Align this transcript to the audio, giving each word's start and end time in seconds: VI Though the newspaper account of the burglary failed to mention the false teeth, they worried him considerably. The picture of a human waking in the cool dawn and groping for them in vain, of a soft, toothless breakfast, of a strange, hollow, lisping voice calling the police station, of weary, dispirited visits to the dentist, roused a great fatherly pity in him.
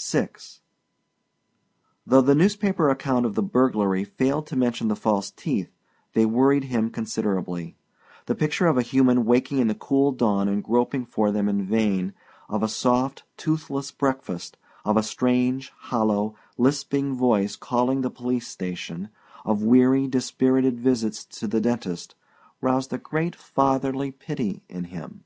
VI 0.00 0.30
Though 2.06 2.22
the 2.22 2.34
newspaper 2.34 2.88
account 2.88 3.26
of 3.26 3.34
the 3.34 3.42
burglary 3.42 4.02
failed 4.02 4.46
to 4.46 4.56
mention 4.56 4.88
the 4.88 4.96
false 4.96 5.30
teeth, 5.30 5.70
they 6.14 6.24
worried 6.24 6.64
him 6.64 6.88
considerably. 6.88 7.76
The 8.24 8.34
picture 8.34 8.66
of 8.66 8.78
a 8.78 8.82
human 8.82 9.26
waking 9.26 9.58
in 9.58 9.68
the 9.68 9.74
cool 9.74 10.10
dawn 10.12 10.48
and 10.48 10.64
groping 10.64 11.04
for 11.04 11.30
them 11.30 11.50
in 11.50 11.66
vain, 11.66 12.14
of 12.48 12.62
a 12.62 12.68
soft, 12.68 13.24
toothless 13.36 13.90
breakfast, 13.90 14.56
of 14.86 14.96
a 14.96 15.02
strange, 15.02 15.68
hollow, 15.68 16.34
lisping 16.56 17.14
voice 17.14 17.54
calling 17.54 18.00
the 18.00 18.08
police 18.10 18.48
station, 18.48 19.10
of 19.44 19.62
weary, 19.64 20.06
dispirited 20.06 20.80
visits 20.80 21.26
to 21.26 21.46
the 21.46 21.60
dentist, 21.60 22.14
roused 22.62 22.90
a 22.94 22.96
great 22.96 23.36
fatherly 23.36 24.10
pity 24.10 24.62
in 24.66 24.84
him. 24.84 25.24